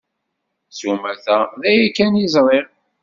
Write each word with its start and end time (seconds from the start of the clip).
S 0.77 0.79
umata, 0.91 1.37
d 1.61 1.63
aya 1.69 1.87
kan 1.95 2.13
i 2.23 2.25
ẓriɣ. 2.33 2.67